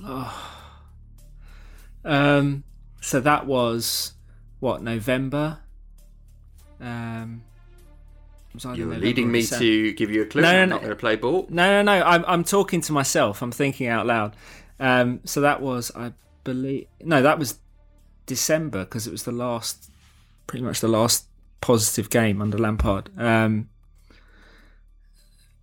[0.03, 0.59] Oh.
[2.03, 2.65] Um,
[2.99, 4.15] so that was,
[4.59, 5.59] what, November?
[6.81, 7.43] Um,
[8.73, 10.41] you're leading me to give you a clue.
[10.41, 11.47] No, no, I'm not going to play ball.
[11.49, 12.03] No, no, no.
[12.03, 13.41] I'm, I'm talking to myself.
[13.41, 14.35] I'm thinking out loud.
[14.79, 17.59] Um, so that was, I believe, no, that was
[18.25, 19.91] December because it was the last,
[20.47, 21.25] pretty much the last
[21.61, 23.09] positive game under Lampard.
[23.17, 23.69] Um,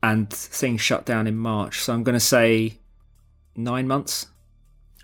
[0.03, 1.81] and things shut down in March.
[1.81, 2.79] So I'm going to say
[3.57, 4.27] nine months.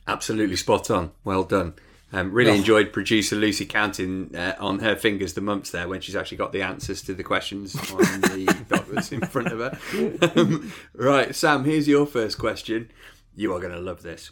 [0.06, 1.12] Absolutely spot on.
[1.24, 1.74] Well done.
[2.14, 2.54] Um, really Oh.
[2.54, 6.52] enjoyed producer Lucy counting uh, on her fingers the months there when she's actually got
[6.52, 10.32] the answers to the questions on the doc that's in front of her.
[10.36, 12.90] Um, right, Sam, here's your first question.
[13.34, 14.30] You are going to love this.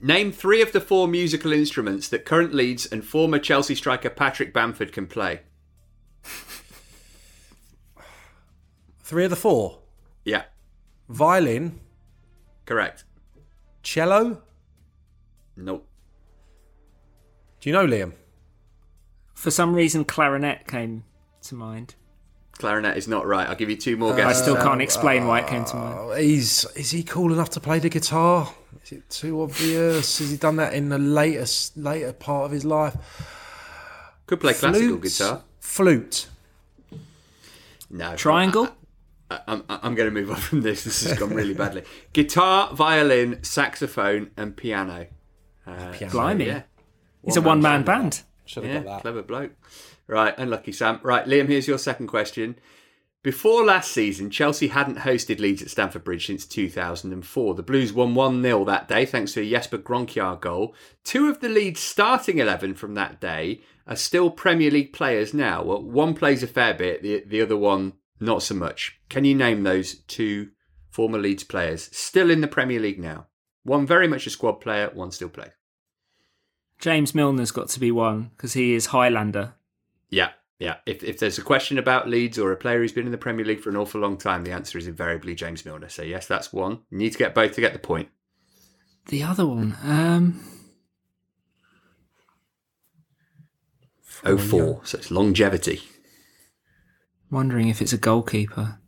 [0.00, 4.52] Name three of the four musical instruments that current Leeds and former Chelsea striker Patrick
[4.52, 5.40] Bamford can play.
[9.00, 9.78] Three of the four.
[10.24, 10.44] Yeah,
[11.08, 11.80] Violin,
[12.66, 13.04] correct.
[13.82, 14.42] cello.
[15.56, 15.87] Nope.
[17.68, 18.12] Do you know Liam?
[19.34, 21.04] For some reason, clarinet came
[21.42, 21.96] to mind.
[22.52, 23.46] Clarinet is not right.
[23.46, 24.40] I'll give you two more guesses.
[24.40, 25.98] I still can't explain why it came to mind.
[25.98, 28.50] Oh, he's is he cool enough to play the guitar?
[28.82, 30.18] Is it too obvious?
[30.18, 32.96] Has he done that in the latest later part of his life?
[34.24, 35.42] Could play classical guitar.
[35.60, 36.26] Flute.
[37.90, 38.16] No.
[38.16, 38.70] Triangle?
[39.30, 40.84] I, I'm, I'm going to move on from this.
[40.84, 41.82] This has gone really badly.
[42.14, 45.08] Guitar, violin, saxophone, and piano.
[45.66, 46.12] Uh, Piano.
[46.12, 46.46] Blimey.
[46.46, 46.62] yeah.
[47.28, 48.22] It's a one man band.
[48.46, 49.00] Should have Yeah, got that.
[49.02, 49.52] clever bloke.
[50.06, 51.00] Right, unlucky Sam.
[51.02, 52.56] Right, Liam, here's your second question.
[53.22, 57.54] Before last season, Chelsea hadn't hosted Leeds at Stamford Bridge since 2004.
[57.54, 60.74] The Blues won 1 0 that day thanks to a Jesper Gronkjaer goal.
[61.04, 65.62] Two of the Leeds starting 11 from that day are still Premier League players now.
[65.64, 68.98] Well, one plays a fair bit, the, the other one not so much.
[69.08, 70.50] Can you name those two
[70.88, 73.26] former Leeds players still in the Premier League now?
[73.64, 75.50] One very much a squad player, one still plays.
[76.78, 79.54] James Milner's got to be one because he is Highlander.
[80.10, 80.76] Yeah, yeah.
[80.86, 83.44] If, if there's a question about Leeds or a player who's been in the Premier
[83.44, 85.88] League for an awful long time, the answer is invariably James Milner.
[85.88, 86.80] So, yes, that's one.
[86.90, 88.08] You need to get both to get the point.
[89.06, 90.40] The other one, um,
[94.24, 94.80] Oh four.
[94.84, 95.80] So it's longevity.
[97.30, 98.78] wondering if it's a goalkeeper.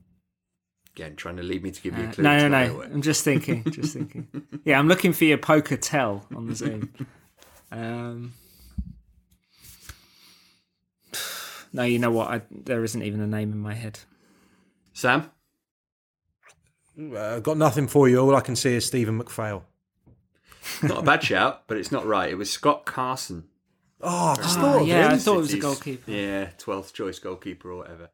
[0.96, 2.72] Again, trying to lead me to give you a Uh, no, no, no.
[2.81, 2.94] gonna.
[2.94, 3.64] I'm just thinking.
[3.70, 4.29] Just thinking.
[4.64, 6.92] Yeah, I'm looking for your poker tell on the Zoom.
[7.73, 8.35] Um,
[11.73, 12.29] no, you know what?
[12.29, 14.01] I, there isn't even a name in my head.
[14.93, 15.31] Sam?
[17.17, 18.19] Uh, got nothing for you.
[18.19, 19.63] All I can see is Stephen McPhail.
[20.83, 22.31] Not a bad shout, but it's not right.
[22.31, 23.45] It was Scott Carson.
[24.03, 25.09] Oh, I just Ah, thought of yeah.
[25.13, 26.11] I thought it was a goalkeeper.
[26.11, 28.11] Yeah, 12th choice goalkeeper or whatever.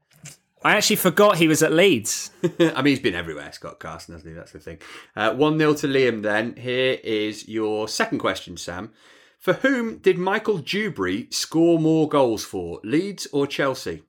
[0.62, 2.30] I actually forgot he was at Leeds.
[2.60, 4.34] I mean, he's been everywhere, Scott Carson, hasn't he?
[4.34, 4.78] That's the thing.
[5.14, 6.56] Uh, 1 0 to Liam, then.
[6.56, 8.92] Here is your second question, Sam.
[9.38, 14.02] For whom did Michael Duberry score more goals for, Leeds or Chelsea?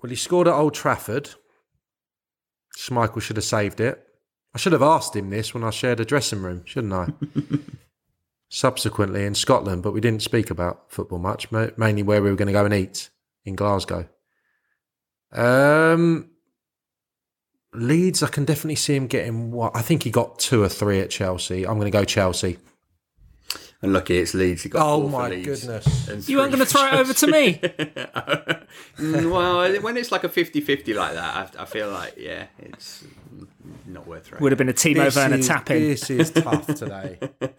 [0.00, 1.30] Well, he scored at Old Trafford.
[2.76, 4.04] Schmeichel should have saved it.
[4.54, 7.08] I should have asked him this when I shared a dressing room, shouldn't I?
[8.48, 12.46] Subsequently in Scotland, but we didn't speak about football much, mainly where we were going
[12.46, 13.10] to go and eat
[13.44, 14.08] in Glasgow.
[15.32, 16.31] Um,
[17.74, 21.00] Leeds, I can definitely see him getting what I think he got two or three
[21.00, 21.66] at Chelsea.
[21.66, 22.58] I'm going to go Chelsea.
[23.80, 24.62] And lucky it's Leeds.
[24.62, 26.28] He got Oh four my Leeds goodness.
[26.28, 27.60] You weren't going to throw it over to me.
[28.98, 33.04] Well, when it's like a 50 50 like that, I, I feel like, yeah, it's
[33.86, 34.42] not worth throwing.
[34.42, 35.82] Would have been a Timo This Werner is- tap in.
[35.82, 37.18] This is tough today.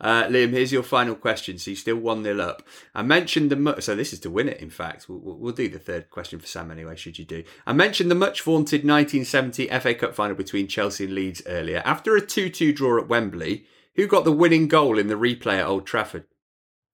[0.00, 1.56] Uh, Liam, here's your final question.
[1.56, 2.62] So you still 1 0 up.
[2.94, 3.56] I mentioned the.
[3.56, 5.08] mu- So this is to win it, in fact.
[5.08, 7.44] We'll, we'll we'll do the third question for Sam anyway, should you do.
[7.66, 11.80] I mentioned the much vaunted 1970 FA Cup final between Chelsea and Leeds earlier.
[11.86, 13.64] After a 2 2 draw at Wembley,
[13.96, 16.26] who got the winning goal in the replay at Old Trafford?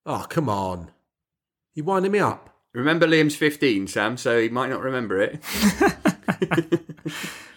[0.07, 0.93] Oh, come on.
[1.75, 2.55] You winding me up?
[2.73, 5.41] Remember Liam's 15, Sam, so he might not remember it.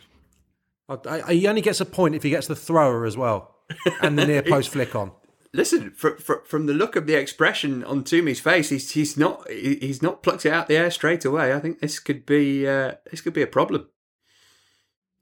[1.07, 3.55] I, I, he only gets a point if he gets the thrower as well
[4.01, 5.11] and the near post flick on.
[5.53, 9.47] Listen, fr- fr- from the look of the expression on Twomey's face, he's he's not
[9.49, 11.53] he's not plucked it out the air straight away.
[11.53, 13.87] I think this could be uh, this could be a problem.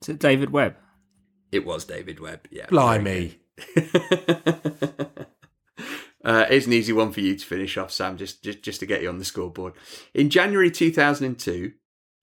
[0.02, 0.78] Is it David Webb?
[1.52, 2.48] It was David Webb.
[2.50, 3.36] Yeah, Blimey.
[6.24, 8.86] Uh, here's an easy one for you to finish off, Sam, just, just, just to
[8.86, 9.74] get you on the scoreboard.
[10.14, 11.72] In January 2002,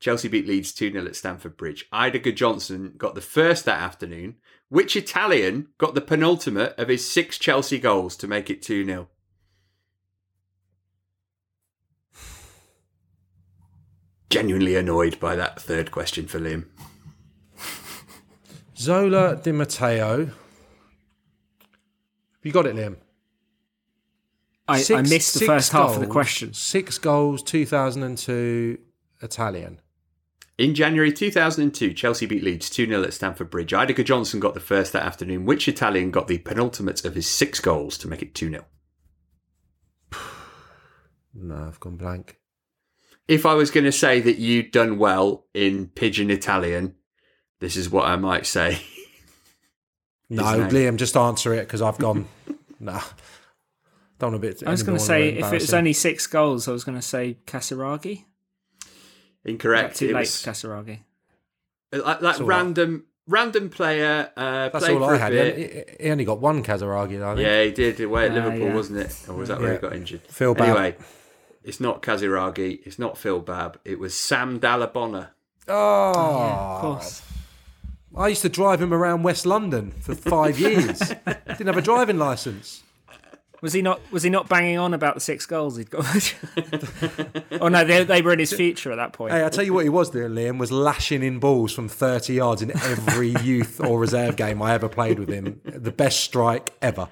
[0.00, 1.88] Chelsea beat Leeds 2 0 at Stamford Bridge.
[1.92, 4.36] Eidur Gudjohnsen got the first that afternoon.
[4.68, 9.08] Which Italian got the penultimate of his six Chelsea goals to make it 2 0?
[14.30, 16.66] Genuinely annoyed by that third question for Liam.
[18.76, 20.26] Zola Di Matteo.
[20.26, 20.34] Have
[22.44, 22.98] you got it, Liam?
[24.68, 26.52] I, I missed the six first half of the question.
[26.52, 28.78] Six goals, 2002
[29.22, 29.80] Italian.
[30.58, 33.70] In January 2002, Chelsea beat Leeds 2 0 at Stamford Bridge.
[33.70, 35.46] Eidur Gudjohnsen got the first that afternoon.
[35.46, 38.64] Which Italian got the penultimate of his six goals to make it 2 0?
[41.40, 42.40] No, I've gone blank.
[43.28, 46.96] If I was going to say that you'd done well in Pidgin Italian,
[47.60, 48.82] this is what I might say.
[50.30, 50.68] No, name.
[50.68, 52.28] Liam, just answer it because I've gone.
[52.80, 53.00] nah,
[54.18, 54.62] don't want a bit.
[54.66, 57.02] I was going to say if it was only six goals, I was going to
[57.02, 58.26] say Casiraghi.
[59.44, 59.96] Incorrect.
[59.96, 60.98] Too It late was for Casiraghi.
[61.92, 64.30] like, like That's all random random player.
[64.36, 65.32] Uh, That's played all for I a had.
[65.32, 65.96] bit.
[66.00, 67.46] He, he only got one Casiraghi, I think.
[67.46, 68.74] Yeah, he did away at Ah, Liverpool, yeah.
[68.74, 69.16] wasn't it?
[69.28, 69.74] Or was that where Yeah.
[69.76, 70.22] he got injured?
[70.22, 70.68] Phil Babb.
[70.76, 70.96] Anyway,
[71.64, 72.80] it's not Casiraghi.
[72.84, 73.78] It's not Phil Babb.
[73.84, 75.30] It was Sam Dalla Bona.
[75.68, 77.22] Oh, Of course.
[78.16, 80.98] I used to drive him around West London for five years.
[81.46, 82.82] Didn't have a driving license.
[83.60, 84.00] Was he not?
[84.12, 86.34] Was he not banging on about the six goals he'd got?
[87.60, 89.32] oh no, they, they were in his future at that point.
[89.32, 92.34] Hey, I tell you what, he was doing, Liam, was lashing in balls from 30
[92.34, 95.60] yards in every youth or reserve game I ever played with him.
[95.64, 97.08] The best strike ever.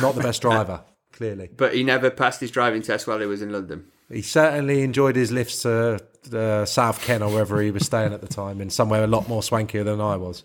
[0.00, 1.50] Not the best driver, clearly.
[1.54, 3.86] But he never passed his driving test while he was in London.
[4.10, 6.00] He certainly enjoyed his lifts to
[6.32, 9.28] uh, South Ken or wherever he was staying at the time, in somewhere a lot
[9.28, 10.44] more swankier than I was.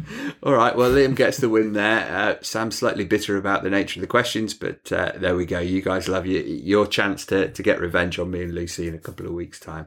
[0.42, 2.06] All right, well, Liam gets the win there.
[2.10, 5.60] Uh, Sam's slightly bitter about the nature of the questions, but uh, there we go.
[5.60, 8.94] You guys love your, your chance to, to get revenge on me and Lucy in
[8.94, 9.86] a couple of weeks' time.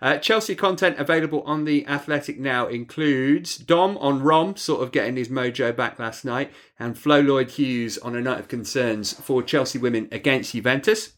[0.00, 5.16] Uh, Chelsea content available on The Athletic now includes Dom on Rom, sort of getting
[5.16, 9.42] his mojo back last night, and Flo Lloyd Hughes on a night of concerns for
[9.42, 11.12] Chelsea women against Juventus.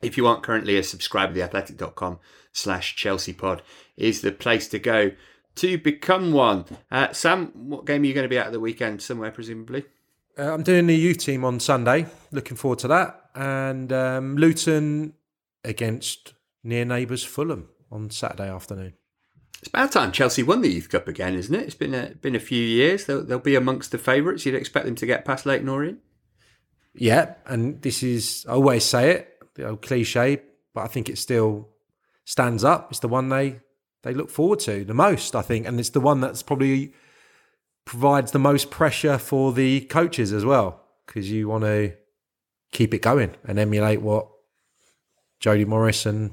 [0.00, 2.18] If you aren't currently a subscriber, theathletic.com
[2.52, 3.62] slash Chelsea pod
[3.96, 5.12] is the place to go
[5.56, 6.64] to become one.
[6.90, 9.02] Uh, Sam, what game are you going to be at the weekend?
[9.02, 9.84] Somewhere, presumably.
[10.38, 12.06] Uh, I'm doing the youth team on Sunday.
[12.30, 13.30] Looking forward to that.
[13.34, 15.14] And um, Luton
[15.64, 16.34] against
[16.64, 18.94] near neighbours Fulham on Saturday afternoon.
[19.60, 21.62] It's about time Chelsea won the Youth Cup again, isn't it?
[21.62, 23.04] It's been a been a few years.
[23.04, 24.44] They'll, they'll be amongst the favourites.
[24.44, 26.00] You'd expect them to get past Leyton Orient.
[26.94, 30.42] Yeah, and this is I always say it, the old cliche,
[30.74, 31.68] but I think it still
[32.24, 32.88] stands up.
[32.90, 33.60] It's the one they
[34.02, 36.92] they look forward to the most, I think, and it's the one that's probably
[37.84, 41.94] provides the most pressure for the coaches as well because you want to
[42.70, 44.28] keep it going and emulate what
[45.40, 46.32] Jody Morris and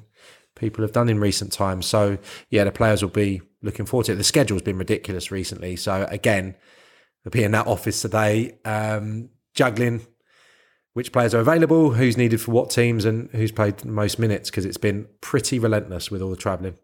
[0.56, 1.86] people have done in recent times.
[1.86, 2.18] So
[2.50, 4.16] yeah, the players will be looking forward to it.
[4.16, 6.56] The schedule's been ridiculous recently, so again,
[7.24, 10.06] they'll be in that office today, um, juggling
[10.94, 14.50] which players are available, who's needed for what teams, and who's played the most minutes
[14.50, 16.78] because it's been pretty relentless with all the travelling.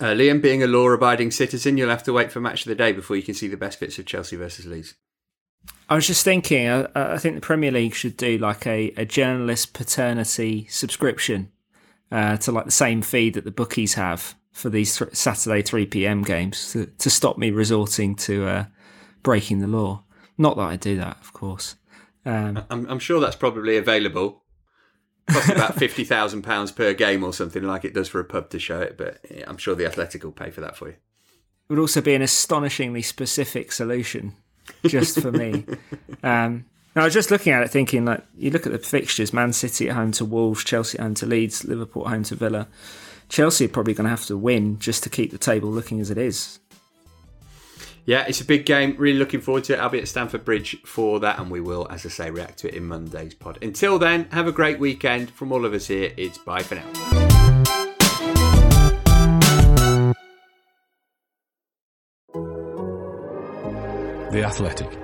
[0.00, 2.92] Uh, Liam, being a law-abiding citizen, you'll have to wait for match of the day
[2.92, 4.94] before you can see the best bits of Chelsea versus Leeds.
[5.88, 9.04] I was just thinking, I, I think the Premier League should do like a, a
[9.04, 11.50] journalist paternity subscription
[12.10, 15.86] uh, to like the same feed that the bookies have for these th- Saturday 3
[15.86, 16.22] p.m.
[16.22, 18.64] games to, to stop me resorting to uh,
[19.22, 20.04] breaking the law.
[20.38, 21.76] Not that I do that, of course.
[22.24, 24.43] Um, I'm, I'm sure that's probably available.
[25.30, 28.50] Costs about fifty thousand pounds per game or something like it does for a pub
[28.50, 30.94] to show it, but yeah, I'm sure the Athletic will pay for that for you.
[30.94, 30.98] it
[31.70, 34.34] would also be an astonishingly specific solution
[34.86, 35.64] just for me.
[36.22, 36.64] Um,
[36.96, 39.52] now, I was just looking at it thinking, like, you look at the fixtures Man
[39.52, 42.68] City at home to Wolves, Chelsea at home to Leeds, Liverpool at home to Villa.
[43.28, 46.08] Chelsea are probably going to have to win just to keep the table looking as
[46.10, 46.60] it is.
[48.06, 48.96] Yeah, it's a big game.
[48.98, 49.78] Really looking forward to it.
[49.78, 52.68] I'll be at Stamford Bridge for that, and we will, as I say, react to
[52.68, 53.58] it in Monday's pod.
[53.62, 55.30] Until then, have a great weekend.
[55.30, 56.92] From all of us here, it's bye for now.
[64.30, 65.03] The Athletic.